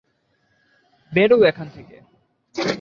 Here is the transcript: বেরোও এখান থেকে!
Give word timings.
বেরোও 1.11 1.41
এখান 1.43 1.67
থেকে! 1.69 1.95